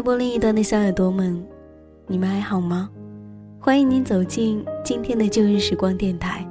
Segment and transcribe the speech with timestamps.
[0.00, 1.46] 嗨，电波另一端的小耳朵们，
[2.06, 2.88] 你们还好吗？
[3.58, 6.42] 欢迎您走进今天的旧日时光电台，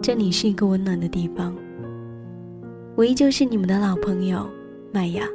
[0.00, 1.54] 这里是一个温暖的地方。
[2.94, 4.48] 我依旧是你们的老朋友
[4.90, 5.26] 麦雅，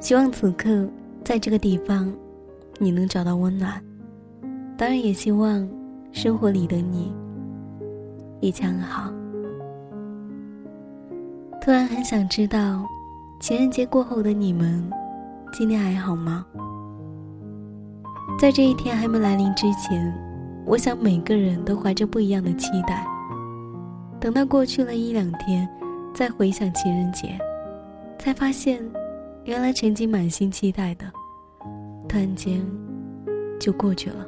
[0.00, 0.86] 希望此刻
[1.24, 2.12] 在这个地方，
[2.78, 3.82] 你能找到温暖。
[4.76, 5.66] 当然，也希望
[6.12, 7.10] 生活里的你
[8.40, 9.10] 一切安好。
[11.62, 12.84] 突然很想知道，
[13.40, 14.86] 情人节过后的你们，
[15.56, 16.44] 今天还好吗？
[18.36, 20.12] 在这一天还没来临之前，
[20.66, 23.06] 我想每个人都怀着不一样的期待。
[24.18, 25.68] 等到过去了一两天，
[26.12, 27.38] 再回想情人节，
[28.18, 28.84] 才发现，
[29.44, 31.06] 原来曾经满心期待的，
[32.08, 32.60] 突然间
[33.60, 34.26] 就过去了。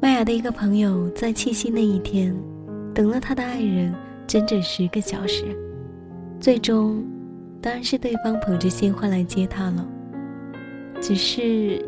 [0.00, 2.34] 麦雅的一个朋友在七夕那一天，
[2.94, 3.94] 等了他的爱人。
[4.26, 5.56] 整整十个小时，
[6.38, 7.02] 最终，
[7.60, 9.86] 当然是对方捧着鲜花来接他了。
[11.00, 11.84] 只是，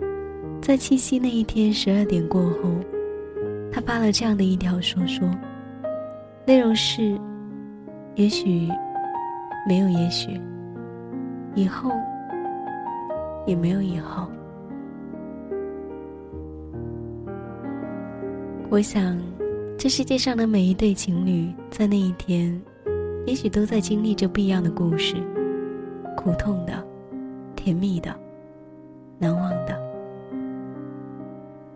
[0.60, 2.70] 在七夕那一天十二点过后，
[3.72, 5.28] 他发了这样的一条说说，
[6.44, 7.18] 内容是：
[8.14, 8.68] 也许，
[9.68, 10.40] 没有也许，
[11.54, 11.90] 以后，
[13.46, 14.27] 也没有以后。
[18.68, 19.18] 我想。
[19.82, 22.60] 这世界上的每一对情侣，在那一天，
[23.24, 25.16] 也许都在经历着不一样的故事，
[26.16, 26.72] 苦痛的，
[27.56, 28.14] 甜蜜的，
[29.19, 29.78] 难忘的。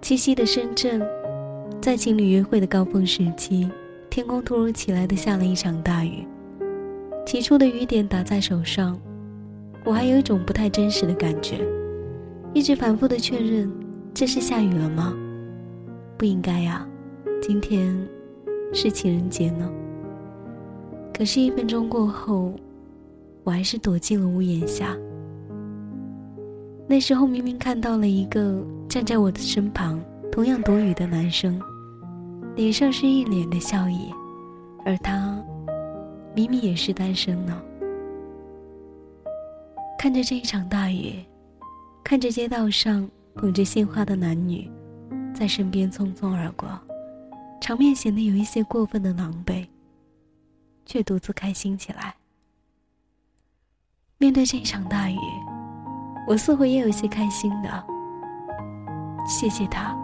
[0.01, 1.03] 七夕的深圳，
[1.81, 3.71] 在情侣约会的高峰时期，
[4.11, 6.27] 天空突如其来的下了一场大雨。
[7.25, 8.99] 起初的雨点打在手上，
[9.83, 11.67] 我还有一种不太真实的感觉，
[12.53, 13.73] 一直反复的确认：
[14.13, 15.15] 这是下雨了吗？
[16.19, 16.87] 不应该呀。
[17.41, 17.95] 今天
[18.73, 19.71] 是情人节呢，
[21.17, 22.53] 可是，一分钟过后，
[23.45, 24.97] 我还是躲进了屋檐下。
[26.89, 31.61] 那时候明明看到了一个站在我的身旁，同样躲雨的男生，
[32.57, 34.13] 脸上是一脸的笑意，
[34.85, 35.43] 而他
[36.35, 37.63] 明明也是单身呢。
[39.99, 41.25] 看着这一场大雨，
[42.03, 44.71] 看着街道上捧着鲜花的男女，
[45.35, 46.69] 在身边匆匆而过。
[47.61, 49.67] 场面显得有一些过分的狼狈，
[50.85, 52.15] 却独自开心起来。
[54.25, 55.19] 面对这场大雨，
[56.27, 57.69] 我似乎也有些开心的。
[59.27, 59.95] 谢谢他，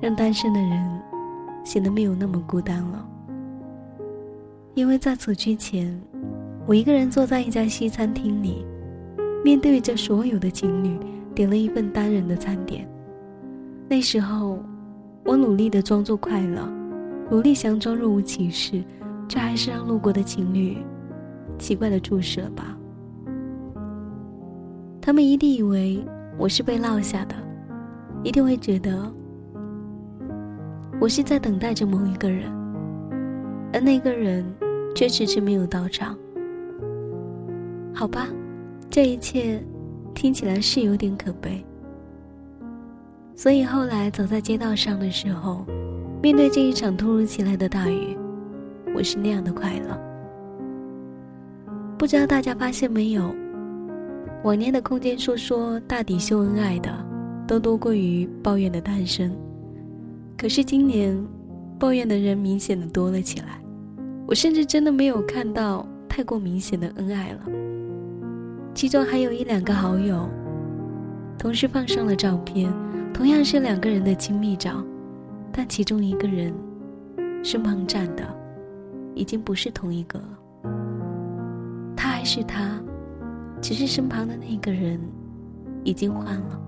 [0.00, 1.02] 让单身的人
[1.64, 3.04] 显得没有那么孤单了。
[4.74, 6.00] 因为在此之前，
[6.66, 8.64] 我一个人坐在一家西餐厅里，
[9.44, 10.96] 面对着所有的情侣，
[11.34, 12.88] 点了一份单人的餐点。
[13.88, 14.60] 那时候。
[15.24, 16.68] 我努力的装作快乐，
[17.28, 18.82] 努力想装若无其事，
[19.28, 20.78] 却还是让路过的情侣
[21.58, 22.76] 奇怪的注视了吧。
[25.04, 26.00] 他们一定以为
[26.38, 27.34] 我是被落下的，
[28.22, 29.12] 一定会觉得
[31.00, 32.48] 我是在等待着某一个人，
[33.72, 34.44] 而那个人
[34.94, 36.16] 却迟迟没有到场。
[37.92, 38.28] 好吧，
[38.88, 39.60] 这一切
[40.14, 41.64] 听起来是有点可悲。
[43.34, 45.66] 所以后来走在街道上的时候，
[46.22, 48.16] 面对这一场突如其来的大雨，
[48.94, 50.00] 我是那样的快乐。
[51.98, 53.34] 不知道大家发现没有，
[54.44, 56.92] 往年的空间说说大抵秀恩爱的，
[57.46, 59.32] 都多过于抱怨的诞生。
[60.36, 61.16] 可是今年，
[61.78, 63.60] 抱怨的人明显的多了起来。
[64.26, 67.40] 我甚至真的没有看到太过明显的恩爱了。
[68.74, 70.28] 其中还有一两个好友，
[71.38, 72.72] 同时放上了照片。
[73.14, 74.82] 同样是两个人的亲密照，
[75.52, 76.52] 但其中一个人
[77.44, 78.24] 是旁站的
[79.14, 80.72] 已经不是同一个了。
[81.94, 82.80] 他还是他，
[83.62, 85.00] 只是身旁的那个人
[85.84, 86.60] 已经换了。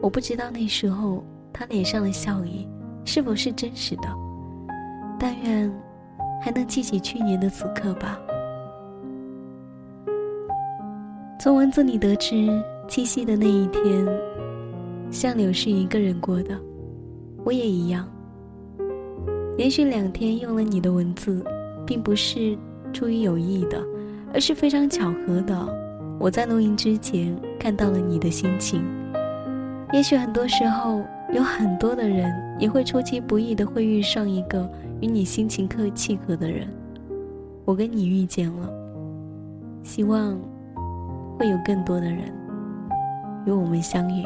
[0.00, 1.22] 我不知道那时候
[1.52, 2.66] 他脸上的笑意
[3.04, 4.08] 是否是真实的，
[5.20, 5.72] 但愿
[6.40, 8.18] 还能记起去年的此刻吧。
[11.38, 12.48] 从文字里得知，
[12.88, 14.06] 七夕的那一天。
[15.10, 16.58] 相柳是一个人过的，
[17.44, 18.08] 我也一样。
[19.58, 21.44] 连续两天用了你的文字，
[21.86, 22.56] 并不是
[22.94, 23.78] 出于有意的，
[24.32, 25.78] 而是非常巧合的。
[26.18, 28.84] 我在录音之前看到了你的心情。
[29.92, 31.02] 也许很多时候，
[31.32, 34.70] 有很多的人也会出其不意的会遇上一个
[35.00, 36.68] 与你心情可契合的人。
[37.64, 38.70] 我跟你遇见了，
[39.82, 40.38] 希望
[41.38, 42.32] 会有更多的人
[43.46, 44.24] 与我们相遇。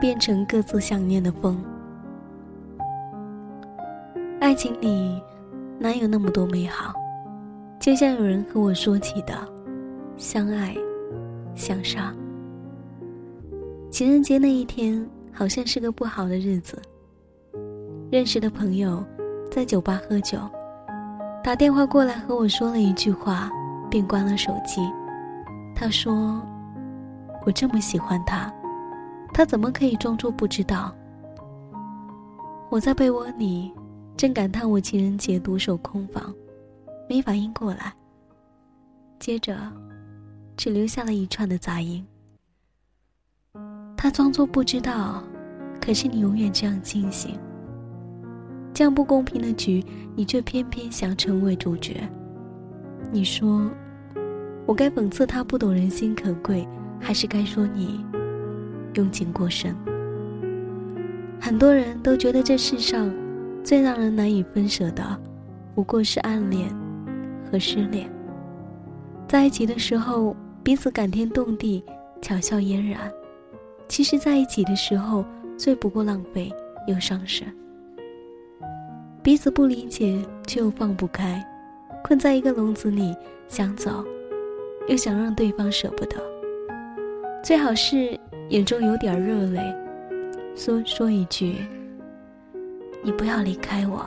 [0.00, 1.62] 变成各自想念的风。
[4.40, 5.22] 爱情里
[5.78, 6.94] 哪有那么多美好？
[7.78, 9.34] 就像有人和我说起的，
[10.16, 10.74] 相爱
[11.54, 12.12] 相杀。
[13.90, 16.80] 情人节那一天好像是个不好的日子。
[18.10, 19.04] 认识的朋友
[19.50, 20.38] 在酒吧喝酒，
[21.44, 23.50] 打电话过来和我说了一句话，
[23.90, 24.80] 便关了手机。
[25.74, 26.40] 他说。
[27.46, 28.52] 我这么喜欢他，
[29.32, 30.94] 他怎么可以装作不知道？
[32.70, 33.72] 我在被窝里
[34.16, 36.34] 正感叹我情人节独守空房，
[37.08, 37.92] 没反应过来。
[39.18, 39.56] 接着，
[40.56, 42.06] 只留下了一串的杂音。
[43.96, 45.22] 他装作不知道，
[45.80, 47.38] 可是你永远这样清醒。
[48.72, 49.84] 这样不公平的局，
[50.14, 52.08] 你却偏偏想成为主角。
[53.10, 53.68] 你说，
[54.64, 56.66] 我该讽刺他不懂人心可贵。
[57.02, 58.04] 还是该说你
[58.94, 59.74] 用情过深。
[61.40, 63.12] 很多人都觉得这世上
[63.64, 65.02] 最让人难以分舍的，
[65.74, 66.68] 不过是暗恋
[67.50, 68.10] 和失恋。
[69.26, 71.82] 在一起的时候彼此感天动地、
[72.20, 73.10] 巧笑嫣然，
[73.88, 75.24] 其实在一起的时候
[75.56, 76.52] 最不过浪费
[76.86, 77.46] 又伤神。
[79.22, 81.42] 彼此不理解却又放不开，
[82.02, 83.14] 困在一个笼子里，
[83.48, 84.04] 想走
[84.88, 86.16] 又想让对方舍不得。
[87.42, 88.18] 最好是
[88.50, 89.60] 眼中有点热泪，
[90.56, 91.54] 说说一句
[93.00, 94.04] ：“你不要离开我。”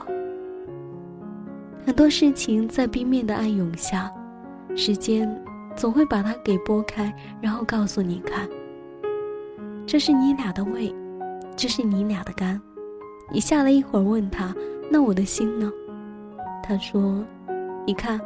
[1.86, 4.12] 很多事情在冰面的暗涌下，
[4.76, 5.42] 时间
[5.74, 7.10] 总会把它给拨开，
[7.40, 8.46] 然后告诉你看
[9.86, 10.94] ：“这是你俩的胃，
[11.56, 12.60] 这是你俩的肝。”
[13.32, 14.54] 你下了一会儿问他
[14.92, 15.72] ：“那我的心呢？”
[16.62, 17.24] 他说
[17.86, 18.20] ：“你看，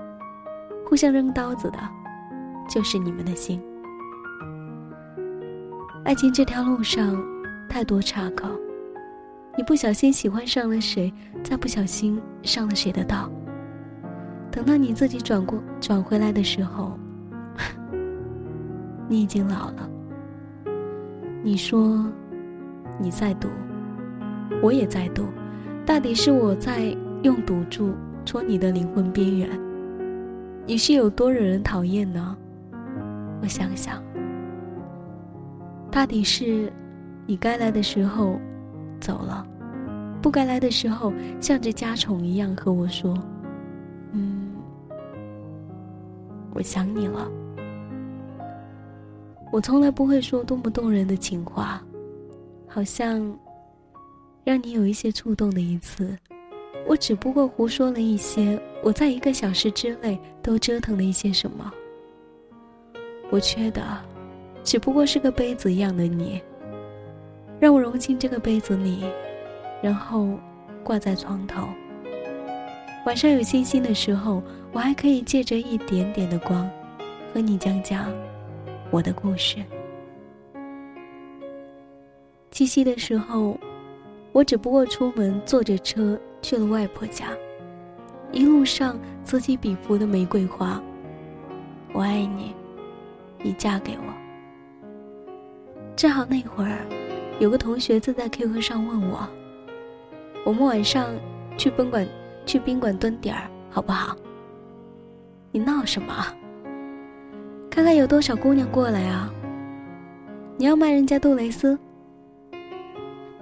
[0.85, 1.79] 互相扔刀子的，
[2.69, 3.63] 就是你们的心。”
[6.09, 7.23] 爱情这条路上，
[7.69, 8.49] 太多岔口。
[9.59, 11.13] 你不小心喜欢上了谁，
[11.45, 13.31] 再不小心上了谁的当。
[14.51, 16.99] 等到你自己转过转回来的时候，
[19.07, 19.87] 你已经老了。
[21.43, 22.03] 你说，
[22.99, 23.49] 你在赌，
[24.63, 25.27] 我也在赌，
[25.85, 27.93] 大抵是我在用赌注
[28.25, 29.51] 戳你的灵魂边缘。
[30.65, 32.35] 你是有多惹人讨厌呢？
[33.43, 34.03] 我想想。
[35.99, 36.73] 大抵是，
[37.27, 38.39] 你该来的时候
[39.01, 39.45] 走了，
[40.23, 43.21] 不该来的时候像只家宠一样和我说
[44.15, 44.53] ：“嗯，
[46.55, 47.29] 我想你了。”
[49.51, 51.83] 我从来不会说多么动人的情话，
[52.69, 53.37] 好像
[54.45, 56.17] 让你有一些触动的一次，
[56.87, 61.69] 我只不过胡说了一些我在一个小时之内都折腾了一些什么。
[63.31, 63.83] 我缺的。
[64.69, 66.39] 只不过是个杯子一样的你，
[67.59, 69.03] 让我融进这个杯子里，
[69.81, 70.29] 然后
[70.85, 71.67] 挂在床头。
[73.07, 76.69] 晚上有星星的时候，我还可以借着一点点的光，
[77.33, 78.13] 和你讲讲
[78.91, 79.57] 我的故事。
[82.51, 83.59] 七夕的时候，
[84.33, 87.29] 我只不过出门坐着车去了外婆家，
[88.33, 90.79] 一路上此起彼伏的玫瑰花。
[91.95, 92.55] 我爱你，
[93.43, 94.28] 你嫁给我。
[95.99, 96.79] 正好那会儿，
[97.41, 99.29] 有个同学正在 QQ 上问我
[100.47, 101.09] ：“我们晚上
[101.57, 102.07] 去宾馆，
[102.47, 104.17] 去宾馆蹲点儿好不好？”
[105.51, 106.15] 你闹什么？
[107.69, 109.29] 看看有多少姑娘过来啊！
[110.57, 111.77] 你要卖人家杜蕾斯？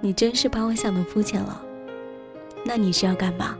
[0.01, 1.61] 你真是把我想的肤浅了。
[2.65, 3.55] 那你是要干嘛？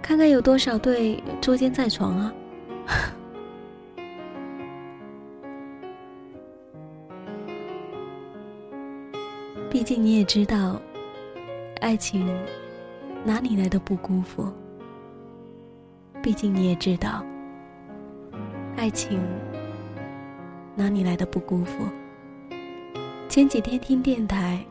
[0.00, 2.32] 看看有多少对捉奸在床啊！
[9.82, 10.80] 毕竟你也知道，
[11.80, 12.24] 爱情
[13.24, 14.46] 哪里来的不辜负？
[16.22, 17.26] 毕竟你也知道，
[18.76, 19.20] 爱情
[20.76, 21.82] 哪里来的不辜负？
[23.28, 24.64] 前几天听电台，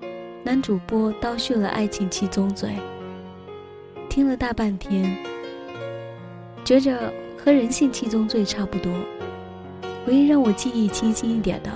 [0.45, 2.77] 男主播叨絮了爱情七宗罪，
[4.07, 5.13] 听了大半天，
[6.63, 8.89] 觉着和人性七宗罪差不多。
[10.07, 11.69] 唯一让我记忆清晰一点的，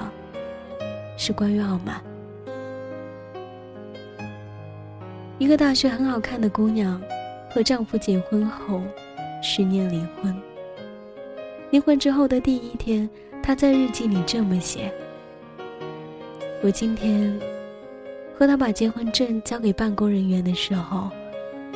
[1.18, 2.01] 是关于傲慢。
[5.38, 7.01] 一个大学很好看的姑娘，
[7.51, 8.82] 和丈夫结婚后，
[9.44, 10.34] 十年离婚。
[11.72, 13.10] 离婚之后的第一天，
[13.44, 14.89] 她在日记里这么写
[16.63, 17.38] ：“我今天
[18.38, 21.10] 和他把结婚证交给办公人员的时候，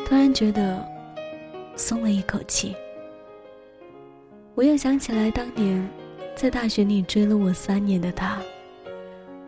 [0.05, 0.81] 突然觉得
[1.75, 2.73] 松了一口气。
[4.55, 5.85] 我又想起来当年
[6.33, 8.39] 在大学里追了我三年的他，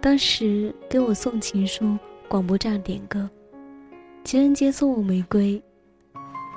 [0.01, 3.29] 当时给我送情书，广播站点歌，
[4.23, 5.61] 情人节送我玫瑰，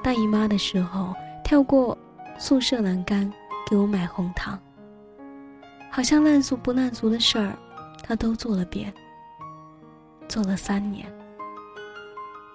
[0.03, 1.97] 大姨妈的时候跳过
[2.39, 3.33] 宿舍栏杆
[3.69, 4.59] 给我买红糖。
[5.91, 7.57] 好像烂俗不烂俗的事儿，
[8.03, 8.93] 他都做了遍。
[10.29, 11.07] 做了三年。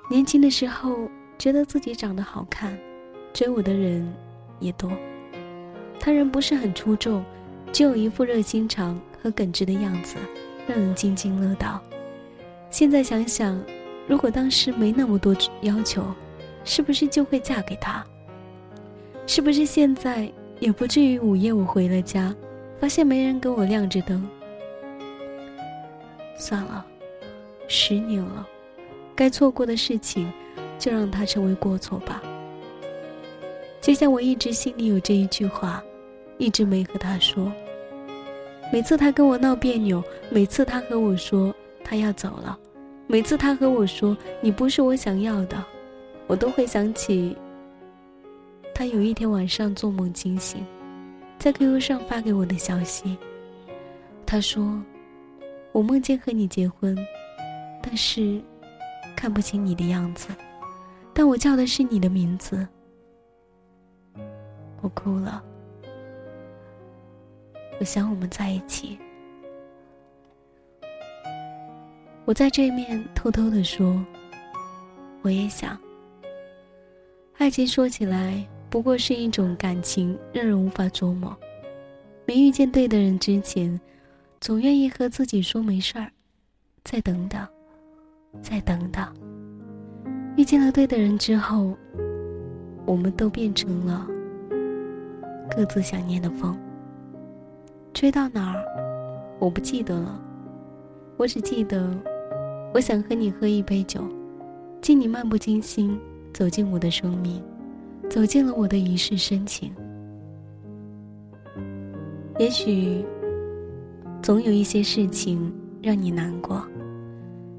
[0.09, 2.77] 年轻的时候觉得自己长得好看，
[3.33, 4.07] 追我的人
[4.59, 4.91] 也多。
[5.99, 7.23] 他人不是很出众，
[7.73, 10.15] 只有一副热心肠和耿直的样子。
[10.67, 11.81] 让人津津乐道。
[12.69, 13.59] 现在想想，
[14.09, 16.03] 如果当时没那么多要求，
[16.65, 18.03] 是不是就会嫁给他？
[19.27, 20.27] 是不是现在
[20.59, 22.35] 也不至于午夜我回了家，
[22.79, 24.27] 发现没人给我亮着灯？
[26.35, 26.83] 算了，
[27.67, 28.47] 十年了，
[29.15, 30.33] 该错过的事情，
[30.79, 32.19] 就让它成为过错吧。
[33.79, 35.83] 就像我一直心里有这一句话，
[36.39, 37.51] 一直没和他说。
[38.73, 42.57] 每次他跟我闹别扭，每次他和我说他要走了，
[43.11, 45.65] 每次他和我说你不是我想要的，
[46.27, 47.35] 我都会想起
[48.71, 50.63] 他有一天晚上做梦惊醒，
[51.39, 53.17] 在 QQ 上发给我的消息。
[54.27, 54.79] 他说
[55.73, 56.95] ：“我梦见和你结婚，
[57.81, 58.39] 但是
[59.15, 60.27] 看不清你的样子，
[61.11, 62.67] 但我叫的是你的名字。”
[64.81, 65.43] 我哭了。
[67.79, 68.99] 我想我们在一起。
[72.29, 73.99] 我在这面偷偷的说，
[75.23, 75.75] 我也想。
[77.39, 81.35] 爱情说起来不过是一种感情，让人无法琢磨。
[82.27, 83.81] 没遇见对的人之前，
[84.39, 86.11] 总愿意和自己说没事儿，
[86.83, 87.43] 再等等，
[88.43, 89.11] 再等等。
[90.37, 91.75] 遇见了对的人之后，
[92.85, 94.07] 我们都变成了
[95.49, 96.55] 各自想念的风。
[97.91, 98.63] 吹到哪儿，
[99.39, 100.21] 我不记得了。
[101.17, 101.91] 我只记得，
[102.73, 104.03] 我想和你喝一杯酒，
[104.81, 105.99] 敬你漫不经心
[106.33, 107.41] 走进我的生命，
[108.09, 109.73] 走进了我的一世深情。
[112.37, 113.03] 也许，
[114.21, 116.63] 总有一些事情让你难过，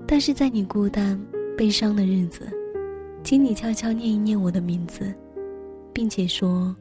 [0.07, 1.21] 但是在你孤单、
[1.57, 2.49] 悲伤的日子，
[3.25, 5.13] 请你悄悄念一念我的名字，
[5.93, 6.75] 并且说：“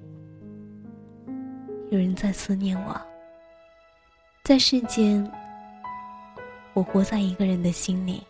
[1.89, 2.95] 有人在思念我。”
[4.45, 5.29] 在世间，
[6.79, 8.23] 我活在一个人的心里。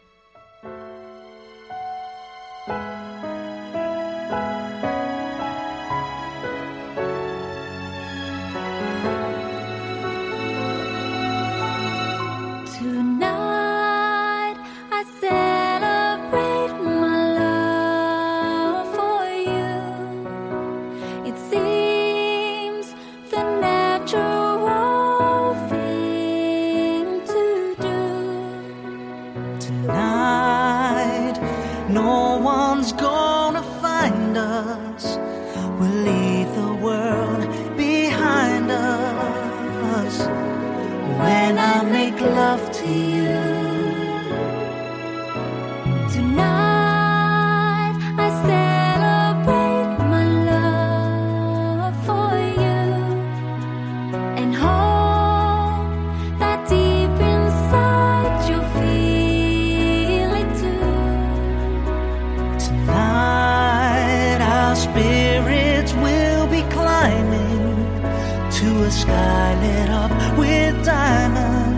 [70.37, 71.75] Withdiamond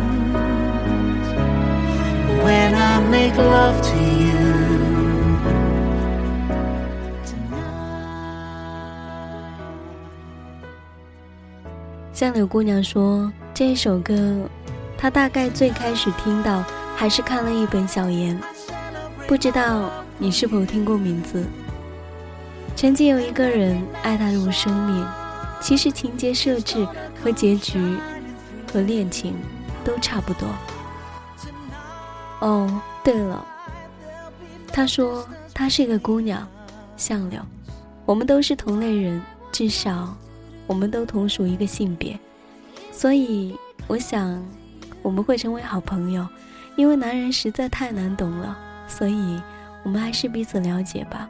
[2.43, 4.71] when i make love to you
[12.13, 14.13] 像柳姑娘说这一首歌
[14.97, 16.63] 她大概最开始听到
[16.95, 18.39] 还是看了一本小言
[19.27, 21.43] 不知道你是否听过名字。
[22.75, 25.20] 曾经有一个人爱她如生命
[25.61, 26.85] 其实情节设置
[27.23, 27.79] 和结局
[28.73, 29.35] 和恋情
[29.83, 30.47] 都差不多
[32.39, 33.45] 哦对了，
[34.73, 36.47] 他说她是一个姑娘，
[36.97, 37.39] 相柳，
[38.05, 40.15] 我们都是同类人，至少
[40.67, 42.19] 我们都同属一个性别，
[42.91, 43.55] 所以
[43.87, 44.43] 我想
[45.01, 46.27] 我们会成为好朋友。
[46.77, 49.39] 因为男人实在太难懂了，所以
[49.83, 51.29] 我们还是彼此了解吧。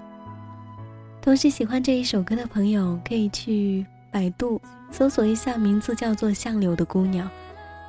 [1.19, 7.29] 同时喜欢这一首歌的朋友，可以去百度搜索一下名字叫做相柳的姑娘，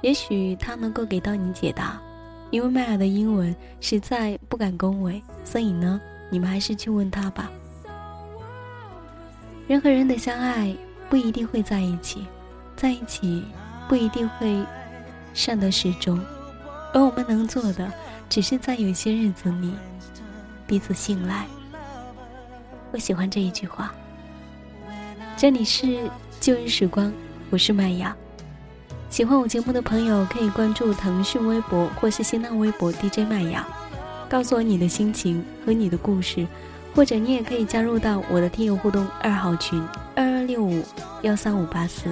[0.03, 2.01] 也许她能够给到你解答。
[2.51, 6.01] 因为麦尔的英文实在不敢恭维，所以呢，
[6.31, 7.51] 你们还是去问她吧。
[9.67, 10.75] 人和人的相爱
[11.09, 12.27] 不一定会在一起，
[12.77, 13.43] 在一起
[13.89, 14.65] 不一定会
[15.33, 16.21] 善得始终，
[16.93, 17.91] 而我们能做的，
[18.29, 19.73] 只是在有些日子里
[20.67, 21.47] 彼此信赖。
[22.93, 23.95] 我喜欢这一句话。
[25.43, 26.09] 这里是
[26.39, 27.13] 旧日时光，
[27.51, 28.15] 我是麦雅。
[29.11, 33.67] 喜欢我节目的朋友可以关注腾讯微博或是新浪微博 DJ 麦雅，
[34.29, 36.47] 告诉我你的心情和你的故事，
[36.95, 39.83] 或者你也可以加入到我的听友互动二号群
[40.15, 40.81] 二二六五
[41.23, 42.05] 幺三五八四。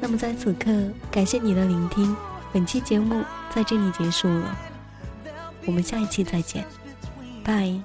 [0.00, 0.70] 那么在此刻，
[1.10, 2.16] 感谢你的聆听，
[2.50, 3.22] 本期节目
[3.54, 4.56] 在这里结束了，
[5.66, 6.64] 我们下一期再见，
[7.44, 7.78] 拜。